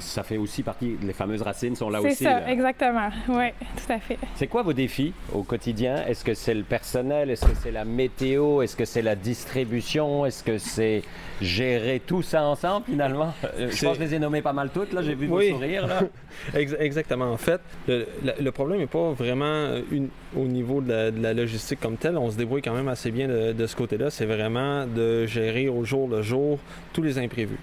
ça 0.00 0.22
fait 0.22 0.36
aussi 0.36 0.62
partie, 0.62 0.96
les 1.02 1.12
fameuses 1.12 1.42
racines 1.42 1.76
sont 1.76 1.90
là 1.90 2.00
aussi. 2.00 2.16
C'est 2.16 2.24
ça, 2.24 2.48
exactement. 2.48 3.08
Oui, 3.28 3.50
tout 3.76 3.92
à 3.92 3.98
fait. 3.98 4.18
C'est 4.34 4.46
quoi 4.46 4.62
vos 4.62 4.72
défis 4.72 5.12
au 5.34 5.42
quotidien? 5.42 6.04
Est-ce 6.06 6.24
que 6.24 6.34
c'est 6.34 6.54
le 6.54 6.62
personnel? 6.62 7.30
Est-ce 7.30 7.46
que 7.46 7.54
c'est 7.62 7.70
la 7.70 7.84
météo? 7.84 8.62
Est-ce 8.62 8.76
que 8.76 8.84
c'est 8.84 9.02
la 9.02 9.14
distribution? 9.14 10.26
Est-ce 10.26 10.44
que 10.44 10.58
c'est 10.58 11.02
gérer 11.40 12.00
tout 12.04 12.22
ça 12.22 12.44
ensemble 12.44 12.86
finalement? 12.86 13.32
Euh, 13.44 13.70
je 13.70 13.84
pense 13.84 13.98
que 13.98 14.04
je 14.04 14.08
les 14.08 14.14
ai 14.14 14.18
nommés 14.18 14.42
pas 14.42 14.52
mal 14.52 14.70
toutes, 14.70 14.92
là. 14.92 15.02
J'ai 15.02 15.14
vu 15.14 15.28
là. 15.50 16.02
Exactement. 16.54 17.32
En 17.32 17.36
fait, 17.36 17.60
le, 17.88 18.50
problème 18.50 18.78
n'est 18.78 18.86
pas 18.86 19.12
vraiment 19.12 19.68
une, 19.90 20.08
au 20.36 20.44
niveau 20.44 20.80
de 20.80 20.88
la, 20.88 21.10
de 21.10 21.22
la 21.22 21.34
logistique 21.34 21.80
comme 21.80 21.96
telle. 21.96 22.16
On 22.16 22.30
se 22.30 22.36
débrouille 22.36 22.62
quand 22.62 22.74
même 22.74 22.88
assez 22.88 23.10
bien 23.10 23.28
de, 23.28 23.66
ce 23.66 23.76
côté-là. 23.76 24.10
C'est 24.10 24.26
vraiment 24.26 24.86
de 24.86 25.26
gérer 25.26 25.68
au 25.68 25.84
jour 25.84 26.08
le 26.08 26.22
jour 26.22 26.58
tous 26.92 27.02
les 27.02 27.18
imprévus. 27.18 27.58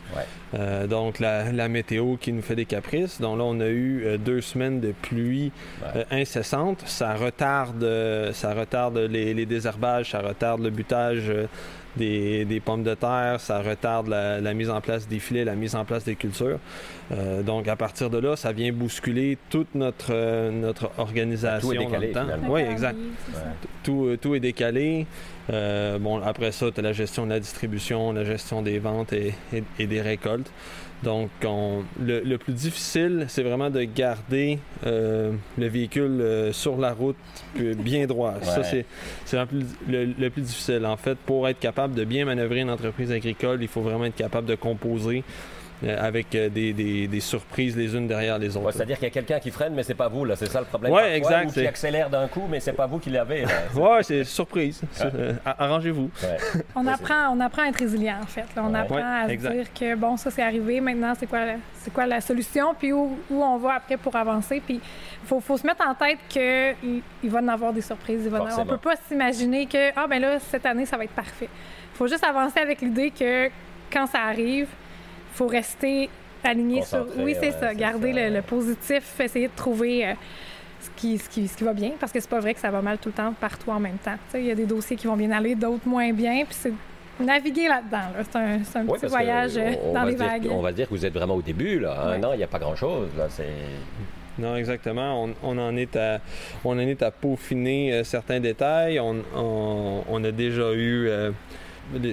Euh, 0.53 0.87
donc, 0.87 1.19
la, 1.19 1.67
météo 1.69 2.15
qui 2.17 2.33
nous 2.33 2.41
fait 2.41 2.55
des 2.55 2.65
caprices. 2.65 3.21
Donc 3.21 3.37
là, 3.37 3.43
on 3.43 3.59
a 3.59 3.67
eu 3.67 4.03
euh, 4.03 4.17
deux 4.17 4.41
semaines 4.41 4.79
de 4.79 4.91
pluie 4.91 5.51
euh, 5.95 6.03
incessante. 6.09 6.81
Ça 6.85 7.13
retarde, 7.13 7.87
ça 8.33 8.53
retarde 8.53 8.97
les, 8.97 9.45
désherbages, 9.45 10.11
ça 10.11 10.19
retarde 10.19 10.61
le 10.61 10.69
butage. 10.69 11.31
Des, 11.97 12.61
pommes 12.63 12.83
de 12.83 12.93
terre, 12.93 13.37
ça 13.39 13.61
retarde 13.61 14.07
la, 14.07 14.53
mise 14.53 14.69
en 14.69 14.79
place 14.81 15.07
des 15.07 15.19
filets, 15.19 15.43
la 15.43 15.55
mise 15.55 15.75
en 15.75 15.85
place 15.85 16.03
des 16.03 16.15
cultures. 16.15 16.59
donc 17.43 17.67
à 17.67 17.75
partir 17.75 18.09
de 18.09 18.17
là, 18.17 18.35
ça 18.35 18.51
vient 18.51 18.71
bousculer 18.71 19.37
toute 19.49 19.73
notre, 19.75 20.49
notre 20.51 20.91
organisation 20.97 21.73
dans 21.73 21.97
le 21.97 22.11
temps. 22.11 22.27
Oui, 22.47 22.61
exact. 22.61 22.97
Tout, 23.83 24.17
tout 24.21 24.35
est 24.35 24.39
décalé. 24.39 25.05
bon, 25.49 26.21
après 26.23 26.51
ça, 26.51 26.71
tu 26.71 26.79
as 26.79 26.83
la 26.83 26.93
gestion 26.93 27.25
de 27.25 27.31
la 27.31 27.39
distribution, 27.39 28.11
la 28.13 28.23
gestion 28.23 28.61
des 28.61 28.79
ventes 28.79 29.13
et 29.13 29.33
des 29.87 30.01
récoltes. 30.01 30.51
Donc, 31.03 31.29
le, 32.01 32.37
plus 32.37 32.53
difficile, 32.53 33.25
c'est 33.29 33.43
vraiment 33.43 33.69
de 33.69 33.83
garder 33.83 34.59
euh, 34.85 35.31
le 35.57 35.67
véhicule 35.67 36.19
euh, 36.19 36.51
sur 36.51 36.77
la 36.77 36.93
route 36.93 37.15
bien 37.55 38.05
droit. 38.05 38.35
Ça, 38.41 38.63
c'est, 38.63 38.85
le, 39.87 40.29
plus 40.29 40.41
difficile. 40.41 40.85
En 40.85 40.97
fait, 40.97 41.17
pour 41.17 41.47
être 41.47 41.59
capable 41.59 41.95
de 41.95 42.03
bien 42.03 42.25
manœuvrer 42.25 42.59
une 42.59 42.69
entreprise 42.69 43.11
agricole, 43.11 43.59
il 43.61 43.69
faut 43.69 43.81
vraiment 43.81 44.05
être 44.05 44.15
capable 44.15 44.47
de 44.47 44.55
composer 44.55 45.19
euh, 45.19 45.21
avec 45.87 46.35
euh, 46.35 46.49
des, 46.49 46.73
des, 46.73 47.19
surprises 47.19 47.77
les 47.77 47.95
unes 47.95 48.07
derrière 48.07 48.37
les 48.37 48.55
autres. 48.57 48.71
C'est-à-dire 48.71 48.97
qu'il 48.97 49.05
y 49.05 49.11
a 49.11 49.13
quelqu'un 49.13 49.39
qui 49.39 49.51
freine, 49.51 49.73
mais 49.73 49.83
c'est 49.83 49.93
pas 49.93 50.09
vous, 50.09 50.25
là. 50.25 50.35
C'est 50.35 50.47
ça 50.47 50.59
le 50.59 50.65
problème. 50.65 50.91
Oui, 50.91 51.01
exact. 51.03 51.49
Ou 51.49 51.53
qui 51.53 51.65
accélère 51.65 52.09
d'un 52.09 52.27
coup, 52.27 52.43
mais 52.49 52.59
c'est 52.59 52.73
pas 52.73 52.85
vous 52.85 52.99
qui 52.99 53.09
l'avez. 53.09 53.45
Oui, 53.75 53.89
c'est 54.01 54.23
surprise. 54.23 54.81
Euh, 55.01 55.33
arrangez-vous. 55.45 56.09
on, 56.75 56.85
apprend, 56.87 57.29
on 57.31 57.39
apprend 57.39 57.63
à 57.63 57.67
être 57.67 57.79
résilient, 57.79 58.17
en 58.21 58.25
fait. 58.25 58.45
On 58.57 58.73
apprend 58.73 58.97
à 58.97 59.29
se 59.29 59.35
dire 59.35 59.73
que, 59.73 59.95
bon, 59.95 60.17
ça, 60.17 60.31
c'est 60.31 60.41
arrivé. 60.41 60.81
Maintenant, 60.81 61.13
c'est 61.17 61.27
quoi, 61.27 61.39
c'est 61.75 61.93
quoi 61.93 62.05
la 62.05 62.19
solution? 62.19 62.73
Puis 62.77 62.91
où, 62.91 63.17
où, 63.29 63.43
on 63.43 63.57
va 63.57 63.75
après 63.75 63.95
pour 63.97 64.15
avancer? 64.15 64.61
Puis 64.65 64.75
il 64.75 65.27
faut, 65.27 65.39
faut, 65.39 65.57
se 65.57 65.65
mettre 65.65 65.87
en 65.87 65.93
tête 65.93 66.19
qu'il 66.27 67.01
il 67.23 67.29
va 67.29 67.39
en 67.39 67.47
avoir 67.47 67.71
des 67.71 67.81
surprises. 67.81 68.21
Il 68.25 68.31
va 68.31 68.45
on 68.57 68.65
peut 68.65 68.77
pas 68.77 68.95
s'imaginer 69.07 69.65
que, 69.65 69.91
ah, 69.95 70.07
ben 70.07 70.19
là, 70.19 70.39
cette 70.39 70.65
année, 70.65 70.85
ça 70.85 70.97
va 70.97 71.05
être 71.05 71.15
parfait. 71.15 71.49
Il 71.93 71.97
faut 71.97 72.07
juste 72.07 72.23
avancer 72.23 72.59
avec 72.59 72.81
l'idée 72.81 73.11
que 73.11 73.49
quand 73.91 74.07
ça 74.07 74.19
arrive, 74.19 74.67
faut 75.33 75.47
rester 75.47 76.09
aligné 76.43 76.81
sur. 76.81 77.05
Oui, 77.17 77.35
c'est 77.39 77.51
ça. 77.51 77.73
Garder 77.73 78.13
Le, 78.13 78.41
positif, 78.41 79.19
essayer 79.19 79.47
de 79.47 79.55
trouver 79.55 80.07
euh, 80.07 80.13
ce, 80.81 80.89
qui, 80.95 81.17
ce, 81.17 81.29
qui, 81.29 81.47
ce, 81.47 81.57
qui, 81.57 81.63
va 81.63 81.73
bien, 81.73 81.91
parce 81.99 82.11
que 82.11 82.19
c'est 82.19 82.29
pas 82.29 82.39
vrai 82.39 82.53
que 82.53 82.59
ça 82.59 82.71
va 82.71 82.81
mal 82.81 82.97
tout 82.97 83.09
le 83.09 83.13
temps 83.13 83.33
partout 83.39 83.71
en 83.71 83.79
même 83.79 83.97
temps. 83.97 84.15
Il 84.33 84.45
y 84.45 84.51
a 84.51 84.55
des 84.55 84.65
dossiers 84.65 84.95
qui 84.95 85.07
vont 85.07 85.17
bien 85.17 85.31
aller, 85.31 85.55
d'autres 85.55 85.87
moins 85.87 86.11
bien, 86.13 86.43
puis 86.45 86.57
c'est 86.59 86.73
naviguer 87.19 87.67
là-dedans. 87.67 88.23
C'est 88.31 88.37
un, 88.37 88.81
un 88.81 88.85
petit 88.85 89.05
voyage 89.07 89.57
euh, 89.57 89.93
dans 89.93 90.03
les 90.03 90.15
vagues. 90.15 90.47
On 90.49 90.61
va 90.61 90.71
dire 90.71 90.87
que 90.87 90.93
vous 90.93 91.05
êtes 91.05 91.13
vraiment 91.13 91.35
au 91.35 91.41
début. 91.41 91.79
Là. 91.79 91.99
Un 92.01 92.23
an, 92.23 92.33
il 92.33 92.37
n'y 92.37 92.43
a 92.43 92.47
pas 92.47 92.59
grand-chose. 92.59 93.09
Non, 94.37 94.55
exactement. 94.55 95.27
On, 95.43 95.57
en 95.57 95.75
est 95.75 95.97
à, 95.97 96.21
on 96.63 96.71
en 96.71 96.79
est 96.79 97.03
à 97.03 97.11
peaufiner 97.11 97.93
euh, 97.93 98.03
certains 98.05 98.39
détails. 98.39 98.97
On, 98.99 99.17
on, 99.35 100.23
a 100.23 100.31
déjà 100.31 100.73
eu 100.73 101.09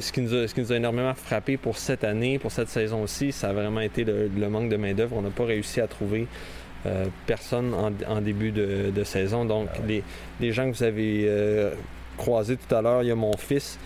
ce 0.01 0.13
qui, 0.13 0.21
nous 0.21 0.35
a, 0.35 0.49
ce 0.49 0.55
qui 0.55 0.61
nous 0.61 0.73
a 0.73 0.77
énormément 0.77 1.15
frappé 1.15 1.57
pour 1.57 1.79
cette 1.79 2.05
année, 2.05 2.39
pour 2.39 2.53
cette 2.53 2.69
saison 2.69 3.03
aussi, 3.03 3.33
ça 3.33 3.51
a 3.51 3.53
vraiment 3.53 3.81
été 3.81 4.05
le, 4.05 4.49
manque 4.49 4.69
de 4.69 4.77
main-d'œuvre. 4.77 5.17
On 5.17 5.23
n'a 5.23 5.31
pas 5.31 5.45
réussi 5.45 5.81
à 5.81 5.87
trouver 5.87 6.27
euh, 6.87 7.07
personne 7.27 7.75
en, 7.75 8.21
début 8.21 8.53
de, 8.53 9.05
saison. 9.05 9.45
Donc, 9.45 9.69
ah 9.75 9.79
les, 9.87 10.03
les, 10.41 10.53
gens 10.53 10.71
que 10.71 10.77
vous 10.77 10.83
avez 10.83 11.25
euh, 11.27 11.73
croisés 12.17 12.57
tout 12.57 12.75
à 12.75 12.83
l'heure, 12.83 13.03
il 13.03 13.09
y 13.09 13.11
a 13.11 13.17
mon 13.17 13.37
fils 13.37 13.79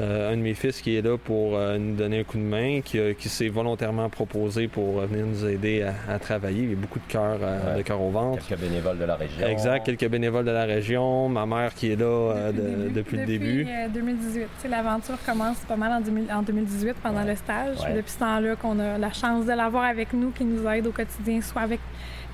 un 0.00 0.36
de 0.36 0.42
mes 0.42 0.54
fils 0.54 0.80
qui 0.80 0.96
est 0.96 1.02
là 1.02 1.16
pour 1.18 1.56
euh, 1.56 1.76
nous 1.78 1.96
donner 1.96 2.20
un 2.20 2.24
coup 2.24 2.38
de 2.38 2.42
main, 2.42 2.80
qui, 2.82 3.28
s'est 3.28 3.48
volontairement 3.48 4.08
proposé 4.08 4.68
pour 4.68 5.00
venir 5.00 5.26
nous 5.26 5.46
aider 5.46 5.84
à, 6.08 6.18
travailler. 6.18 6.62
Il 6.62 6.70
y 6.70 6.72
a 6.72 6.76
beaucoup 6.76 6.98
de 6.98 7.12
cœur, 7.12 7.38
euh, 7.42 7.76
de 7.76 7.82
cœur 7.82 8.00
au 8.00 8.10
ventre. 8.10 8.46
Quelques 8.46 8.60
bénévoles 8.60 8.98
de 8.98 9.04
la 9.04 9.16
région. 9.16 9.46
Exact, 9.46 9.84
quelques 9.84 10.08
bénévoles 10.08 10.44
de 10.44 10.50
la 10.50 10.64
région. 10.64 11.28
Ma 11.28 11.46
mère 11.46 11.74
qui 11.74 11.92
est 11.92 11.96
là 11.96 12.50
depuis, 12.94 13.16
le 13.16 13.26
début. 13.26 13.64
Depuis 13.64 13.92
2018. 13.92 14.46
L'aventure 14.70 15.18
commence 15.24 15.58
pas 15.66 15.76
mal 15.76 16.02
en, 16.30 16.42
2018 16.42 16.94
pendant 17.02 17.24
le 17.24 17.34
stage. 17.34 17.78
Depuis 17.94 18.12
ce 18.12 18.18
temps-là 18.18 18.56
qu'on 18.56 18.78
a 18.78 18.98
la 18.98 19.12
chance 19.12 19.46
de 19.46 19.52
l'avoir 19.52 19.84
avec 19.84 20.12
nous, 20.12 20.30
qui 20.30 20.44
nous 20.44 20.68
aide 20.68 20.86
au 20.86 20.92
quotidien, 20.92 21.40
soit 21.40 21.62
avec 21.62 21.80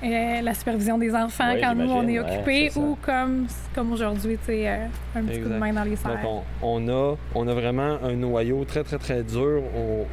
euh, 0.03 0.41
la 0.41 0.53
supervision 0.53 0.97
des 0.97 1.13
enfants 1.15 1.55
quand 1.59 1.73
nous, 1.73 1.89
on 1.89 2.07
est 2.07 2.19
occupés, 2.19 2.71
ou 2.75 2.97
comme, 3.01 3.47
comme 3.73 3.93
aujourd'hui, 3.93 4.37
euh, 4.49 4.87
un 5.15 5.23
petit 5.23 5.39
coup 5.39 5.49
de 5.49 5.55
main 5.55 5.73
dans 5.73 5.83
les 5.83 5.95
serres. 5.95 6.21
Donc, 6.21 6.43
on, 6.61 6.87
a, 6.89 7.15
on 7.33 7.47
a 7.47 7.53
vraiment 7.53 7.97
un 8.03 8.13
noyau 8.13 8.65
très, 8.65 8.83
très, 8.83 8.97
très 8.97 9.23
dur 9.23 9.63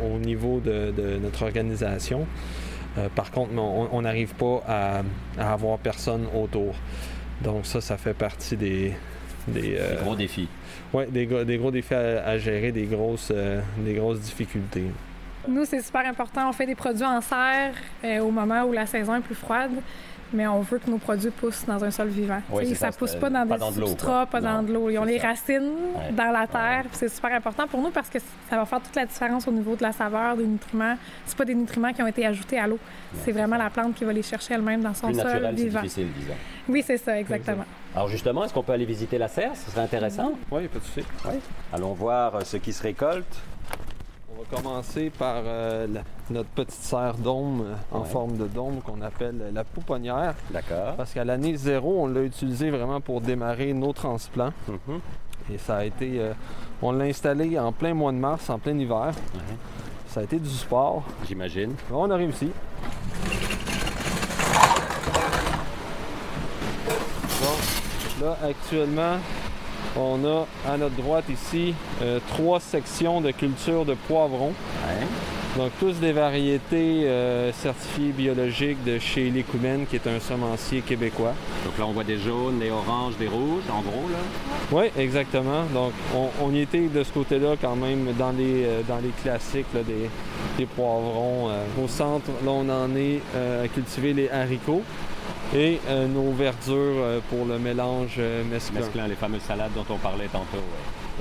au, 0.03 0.19
niveau 0.19 0.61
de, 0.61 1.19
notre 1.21 1.43
organisation. 1.43 2.27
Euh, 2.97 3.09
par 3.15 3.31
contre, 3.31 3.51
on 3.59 4.03
n'arrive 4.03 4.35
pas 4.35 4.63
à, 4.69 5.53
avoir 5.53 5.79
personne 5.79 6.27
autour. 6.35 6.75
Donc 7.43 7.67
ça, 7.67 7.81
ça 7.81 7.97
fait 7.97 8.15
partie 8.15 8.57
des... 8.57 8.93
Des, 9.49 9.77
gros 10.01 10.15
défis. 10.15 10.47
Oui, 10.93 11.05
des, 11.11 11.27
des, 11.27 11.57
gros 11.57 11.73
défis 11.73 11.95
à, 11.95 12.25
à 12.25 12.39
gérer, 12.39 12.71
des 12.71 12.85
grosses, 12.85 13.33
des 13.79 13.95
grosses 13.95 14.21
difficultés. 14.21 14.85
Nous, 15.49 15.65
c'est 15.65 15.81
super 15.83 16.07
important. 16.07 16.49
On 16.49 16.53
fait 16.53 16.67
des 16.67 16.75
produits 16.75 17.05
en 17.05 17.21
serre 17.21 17.75
euh, 18.05 18.21
au 18.21 18.31
moment 18.31 18.63
où 18.63 18.73
la 18.73 18.87
saison 18.87 19.17
est 19.17 19.21
plus 19.21 19.35
froide, 19.35 19.73
mais 20.33 20.47
on 20.47 20.61
veut 20.61 20.79
que 20.79 20.89
nos 20.91 20.99
produits 20.99 21.31
poussent 21.31 21.65
dans 21.67 21.83
un 21.83 21.91
sol 21.91 22.09
vivant. 22.09 22.41
ça 22.75 22.89
ne 22.89 22.93
pousse 22.93 23.17
pas 23.17 23.29
dans 23.29 23.45
des 23.45 23.59
substrats, 23.59 24.27
pas 24.27 24.41
dans 24.41 24.63
de 24.63 24.73
l'eau. 24.73 24.89
Ils 24.89 24.99
ont 24.99 25.05
les 25.05 25.19
racines 25.19 25.73
dans 26.13 26.31
la 26.31 26.47
terre. 26.47 26.85
C'est 26.93 27.09
super 27.09 27.33
important 27.35 27.67
pour 27.67 27.81
nous 27.81 27.91
parce 27.91 28.09
que 28.09 28.19
ça 28.49 28.57
va 28.57 28.65
faire 28.65 28.81
toute 28.81 28.97
la 28.97 29.07
différence 29.07 29.47
au 29.49 29.53
niveau 29.53 29.75
de 29.77 29.83
la 29.83 29.93
saveur, 29.93 30.37
des 30.37 30.47
nutriments. 30.47 30.97
C'est 31.27 31.37
pas 31.37 31.45
des 31.45 31.55
nutriments 31.55 31.93
qui 31.93 32.03
ont 32.03 32.07
été 32.07 32.25
ajoutés 32.25 32.59
à 32.59 32.67
l'eau. 32.67 32.79
C'est 33.25 33.33
vraiment 33.33 33.57
la 33.57 33.71
plante 33.71 33.95
qui 33.95 34.05
va 34.05 34.13
les 34.13 34.23
chercher 34.23 34.55
elle-même 34.55 34.83
dans 34.83 34.95
son 34.95 35.13
sol 35.13 35.51
vivant. 35.55 35.81
Difficile, 35.81 36.09
oui, 36.69 36.85
c'est 36.87 36.99
ça, 36.99 37.19
exactement. 37.19 37.65
Alors 37.95 38.09
justement, 38.09 38.45
est-ce 38.45 38.55
qu'on 38.55 38.63
peut 38.63 38.73
aller 38.73 38.87
visiter 38.87 39.19
la 39.19 39.29
serre? 39.29 39.55
Ce 39.55 39.71
serait 39.71 39.83
intéressant. 39.83 40.33
Oui, 40.51 40.69
pas 40.69 40.79
de 40.79 40.85
souci. 40.85 41.05
Allons 41.73 41.93
voir 41.93 42.47
ce 42.47 42.57
qui 42.57 42.73
se 42.73 42.83
récolte. 42.83 43.37
On 44.43 44.57
va 44.57 44.63
commencer 44.63 45.11
par 45.11 45.43
euh, 45.47 45.87
notre 46.31 46.49
petite 46.49 46.83
serre 46.83 47.15
dôme 47.15 47.65
euh, 47.65 47.75
en 47.97 48.03
forme 48.03 48.37
de 48.37 48.47
dôme 48.47 48.81
qu'on 48.81 49.01
appelle 49.03 49.51
la 49.53 49.63
pouponnière. 49.63 50.35
D'accord. 50.51 50.97
Parce 50.97 51.13
qu'à 51.13 51.25
l'année 51.25 51.57
zéro, 51.57 52.03
on 52.03 52.07
l'a 52.07 52.23
utilisé 52.23 52.71
vraiment 52.71 53.01
pour 53.01 53.21
démarrer 53.21 53.73
nos 53.73 53.93
transplants. 53.93 54.53
Mhm. 54.69 55.01
Et 55.53 55.59
ça 55.59 55.77
a 55.77 55.85
été. 55.85 56.19
Euh, 56.19 56.33
on 56.81 56.93
l'a 56.93 57.05
installé 57.05 57.59
en 57.59 57.73
plein 57.73 57.95
mois 57.95 58.11
de 58.11 58.17
mars, 58.17 58.51
en 58.51 58.59
plein 58.59 58.77
hiver. 58.77 59.13
Ça 60.09 60.21
a 60.21 60.23
été 60.25 60.39
du 60.39 60.51
sport. 60.51 61.05
J'imagine. 61.29 61.75
On 61.93 62.11
a 62.11 62.17
réussi. 62.17 62.51
Bon, 67.41 68.27
là, 68.27 68.39
actuellement, 68.45 69.19
on 69.97 70.25
a 70.25 70.47
à 70.71 70.77
notre 70.77 70.97
droite 70.97 71.25
ici 71.29 71.75
euh, 72.01 72.19
trois 72.29 72.61
sections 72.61 73.21
de 73.21 73.31
culture 73.31 73.85
de 73.85 73.95
poivrons. 73.95 74.53
Donc 75.57 75.71
tous 75.79 76.01
des 76.01 76.13
variétés 76.13 77.07
euh, 77.07 77.53
certifiées 77.53 78.13
biologiques 78.13 78.83
de 78.85 78.99
chez 78.99 79.29
Lécoumène, 79.29 79.85
qui 79.85 79.97
est 79.97 80.07
un 80.07 80.19
semencier 80.19 80.81
québécois. 80.81 81.35
Donc 81.67 81.79
là, 81.79 81.85
on 81.87 81.93
voit 81.93 82.05
des 82.05 82.17
jaunes, 82.17 82.59
des 82.59 82.71
oranges, 82.71 83.19
des 83.19 83.29
rouges, 83.29 83.65
en 83.71 83.83
gros, 83.83 84.09
là? 84.11 84.19
Oui, 84.73 84.87
exactement. 84.97 85.65
Donc 85.75 85.93
on, 86.41 86.51
y 86.53 86.61
était 86.61 86.89
de 86.89 87.05
ce 87.05 87.13
côté-là 87.13 87.57
quand 87.61 87.77
même 87.77 88.15
dans 88.19 88.31
les, 88.31 88.65
euh, 88.65 88.81
dans 88.89 88.97
les 88.97 89.11
classiques 89.23 89.67
des, 89.75 90.67
poivrons. 90.75 91.51
Au 91.83 91.89
centre, 91.89 92.31
là, 92.45 92.51
on 92.51 92.69
en 92.69 92.95
est 92.97 93.21
à 93.35 93.67
cultiver 93.69 94.13
les 94.13 94.31
haricots 94.31 94.83
et 95.55 95.81
euh, 95.89 96.07
nos 96.07 96.33
verdures 96.33 96.73
euh, 96.77 97.21
pour 97.29 97.45
le 97.45 97.59
mélange 97.59 98.17
euh, 98.19 98.43
mesclun. 98.45 98.81
Mesclun, 98.81 99.07
les 99.09 99.15
fameuses 99.15 99.43
salades 99.43 99.73
dont 99.75 99.85
on 99.91 99.99
parlait 99.99 100.29
tantôt. 100.29 100.63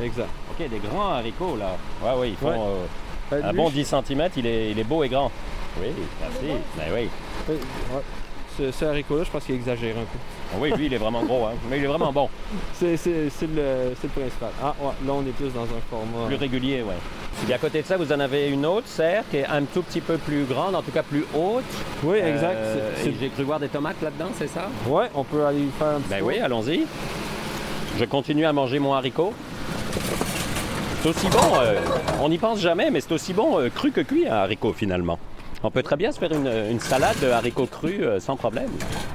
Exact. 0.02 0.30
OK, 0.52 0.70
des 0.70 0.80
grands 0.80 1.10
haricots, 1.10 1.58
là. 1.58 1.76
Ouais, 2.04 2.12
oui, 2.18 2.30
ils 2.30 2.38
font 2.38 2.78
ben, 3.30 3.44
un 3.44 3.54
bon 3.54 3.70
10 3.70 3.86
cm, 3.86 4.30
il 4.38 4.46
est, 4.46 4.72
il 4.72 4.80
est, 4.80 4.84
beau 4.84 5.04
et 5.04 5.10
grand. 5.10 5.32
Oui, 5.80 5.88
merci. 6.20 6.60
Ben 6.78 6.86
oui. 6.94 7.10
Ce, 8.58 8.86
haricot-là, 8.86 9.24
je 9.24 9.32
pense 9.32 9.46
qu'il 9.46 9.56
exagère 9.56 9.96
un 9.96 10.02
peu. 10.02 10.20
Ah 10.54 10.58
oui, 10.60 10.72
lui, 10.72 10.86
il 10.88 10.94
est 10.94 10.98
vraiment 10.98 11.24
gros, 11.24 11.46
hein? 11.46 11.54
mais 11.70 11.78
il 11.78 11.84
est 11.84 11.88
vraiment 11.88 12.12
bon. 12.12 12.30
C'est 12.74 12.98
le, 13.06 13.30
le, 13.56 14.10
principal. 14.10 14.52
Ah, 14.62 14.76
ouais, 14.80 14.92
là, 15.06 15.14
on 15.14 15.22
est 15.22 15.32
plus 15.32 15.52
dans 15.54 15.64
un 15.64 15.82
format... 15.90 16.28
Plus 16.28 16.36
régulier, 16.36 16.84
oui. 16.86 16.94
Et 17.50 17.54
à 17.54 17.58
côté 17.58 17.82
de 17.82 17.88
ça, 17.88 17.98
vous 17.98 18.12
en 18.14 18.20
avez 18.20 18.50
une 18.50 18.66
autre 18.66 18.88
serre 18.88 19.24
qui 19.30 19.38
est 19.38 19.46
un 19.46 19.64
tout 19.64 19.82
petit 19.82 20.00
peu 20.00 20.18
plus 20.18 20.44
grande, 20.46 20.76
en 20.76 20.82
tout 20.82 20.92
cas 20.92 21.04
plus 21.04 21.26
haute. 21.34 21.64
Oui, 22.04 22.18
exact. 22.18 22.56
Euh, 22.56 22.92
j'ai 23.20 23.30
cru 23.30 23.44
voir 23.44 23.60
des 23.60 23.68
tomates 23.68 24.02
là-dedans, 24.02 24.30
c'est 24.38 24.48
ça? 24.48 24.70
Oui, 24.88 25.06
on 25.16 25.24
peut 25.24 25.46
aller 25.46 25.68
faire 25.78 25.88
un 25.88 26.00
petit 26.00 26.10
Ben 26.10 26.22
oui, 26.24 26.40
allons-y. 26.40 26.86
Je 28.00 28.06
continue 28.06 28.46
à 28.46 28.54
manger 28.54 28.80
mon 28.80 28.94
haricot. 28.94 29.34
C'est 31.02 31.10
aussi 31.10 31.28
bon, 31.30 31.60
euh, 31.62 31.80
on 32.22 32.30
n'y 32.30 32.38
pense 32.38 32.60
jamais, 32.60 32.92
mais 32.92 33.02
c'est 33.02 33.12
aussi 33.12 33.34
bon 33.34 33.60
euh, 33.60 33.70
cru 33.70 33.92
que 33.92 34.02
cuit 34.02 34.28
un 34.28 34.36
haricot 34.36 34.72
finalement. 34.72 35.18
On 35.64 35.70
peut 35.70 35.84
très 35.84 35.96
bien 35.96 36.12
se 36.12 36.20
faire 36.20 36.32
une, 36.32 36.80
salade 36.80 37.20
de 37.22 37.28
haricots 37.28 37.68
crus 37.68 38.00
euh, 38.02 38.20
sans 38.20 38.36
problème. 38.36 38.70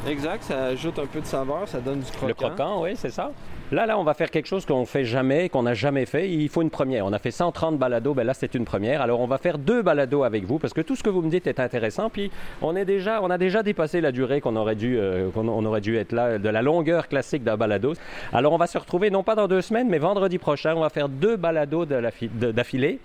Exact, 0.07 0.45
ça 0.45 0.67
ajoute 0.67 0.99
un 0.99 1.07
peu 1.07 1.21
de 1.21 1.27
saveur, 1.27 1.67
ça 1.67 1.81
donne 1.81 2.01
du 2.01 2.11
croquant. 2.13 2.27
Le 2.29 2.35
croquant, 2.35 2.83
oui, 2.83 2.91
c'est 2.95 3.11
ça. 3.11 3.33
Là, 3.73 3.85
là, 3.85 3.99
on 3.99 4.05
va 4.05 4.15
faire 4.15 4.31
quelque 4.31 4.47
chose 4.47 4.65
qu'on 4.65 4.87
fait 4.87 5.05
jamais, 5.05 5.49
qu'on 5.49 5.65
n'a 5.65 5.75
jamais 5.75 6.07
fait. 6.07 6.31
Il 6.31 6.49
faut 6.49 6.63
une 6.63 6.71
première. 6.71 7.05
On 7.05 7.13
a 7.13 7.19
fait 7.19 7.33
130 7.33 7.79
balados, 7.79 8.15
ben 8.15 8.23
là, 8.23 8.33
c'est 8.33 8.55
une 8.55 8.65
première. 8.65 9.03
Alors, 9.03 9.19
on 9.19 9.27
va 9.27 9.39
faire 9.39 9.59
deux 9.59 9.83
balados 9.83 10.23
avec 10.23 10.45
vous 10.45 10.61
parce 10.61 10.73
que 10.73 10.83
tout 10.83 10.95
ce 10.95 11.03
que 11.03 11.11
vous 11.11 11.21
me 11.21 11.31
dites 11.31 11.49
est 11.49 11.59
intéressant. 11.59 12.09
Puis, 12.09 12.31
on 12.63 12.77
est 12.77 12.85
déjà, 12.85 13.21
on 13.23 13.31
a 13.31 13.39
déjà 13.39 13.65
dépassé 13.65 14.01
la 14.01 14.13
durée 14.13 14.41
qu'on 14.41 14.55
aurait 14.55 14.77
dû, 14.77 14.97
euh, 14.97 15.31
qu'on 15.31 15.65
aurait 15.65 15.81
dû 15.81 15.97
être 15.97 16.13
là, 16.13 16.39
de 16.39 16.49
la 16.49 16.63
longueur 16.63 17.09
classique 17.09 17.43
d'un 17.43 17.57
balado. 17.57 17.95
Alors, 18.33 18.53
on 18.53 18.57
va 18.57 18.69
se 18.69 18.79
retrouver 18.79 19.11
non 19.11 19.25
pas 19.25 19.35
dans 19.35 19.49
deux 19.49 19.63
semaines, 19.63 19.89
mais 19.89 19.99
vendredi 19.99 20.39
prochain. 20.39 20.75
On 20.77 20.83
va 20.83 20.91
faire 20.91 21.09
deux 21.09 21.37
balados 21.37 21.87
d'affilée. 21.87 23.01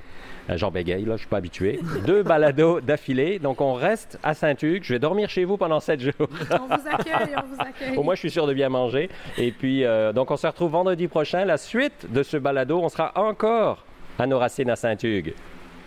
Euh, 0.49 0.57
Jean 0.57 0.71
bégaye, 0.71 1.05
là, 1.05 1.13
je 1.13 1.21
suis 1.21 1.27
pas 1.27 1.37
habitué. 1.37 1.79
deux 2.05 2.23
balados 2.23 2.81
d'affilée 2.81 3.30
Donc, 3.39 3.61
on 3.61 3.73
reste 3.73 4.19
à 4.23 4.33
Saint-Hugues. 4.33 4.83
Je 4.83 4.93
vais 4.93 4.99
dormir 4.99 5.29
chez 5.29 5.45
vous 5.45 5.57
pendant 5.57 5.79
sept 5.79 5.99
jours. 6.01 6.13
on 6.19 6.65
vous 6.67 6.87
accueille, 6.89 7.35
on 7.37 7.53
vous 7.53 7.61
accueille. 7.61 7.97
Au 7.97 8.03
moins, 8.03 8.15
je 8.15 8.19
suis 8.19 8.31
sûr 8.31 8.47
de 8.47 8.53
bien 8.53 8.69
manger. 8.69 9.09
Et 9.37 9.51
puis, 9.51 9.83
euh, 9.85 10.13
donc, 10.13 10.31
on 10.31 10.37
se 10.37 10.47
retrouve 10.47 10.71
vendredi 10.71 11.07
prochain. 11.07 11.45
La 11.45 11.57
suite 11.57 12.11
de 12.11 12.23
ce 12.23 12.37
balado, 12.37 12.79
on 12.79 12.89
sera 12.89 13.11
encore 13.15 13.85
à 14.19 14.27
nos 14.27 14.39
racines 14.39 14.69
à 14.69 14.75
Saint-Hugues. 14.75 15.33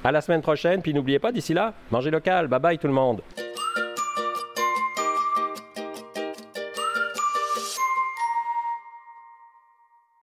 À 0.02 0.12
la 0.12 0.20
semaine 0.20 0.42
prochaine. 0.42 0.82
Puis, 0.82 0.92
n'oubliez 0.94 1.18
pas, 1.18 1.32
d'ici 1.32 1.54
là, 1.54 1.74
mangez 1.90 2.10
local. 2.10 2.48
Bye 2.48 2.60
bye 2.60 2.78
tout 2.78 2.88
le 2.88 2.92
monde. 2.92 3.22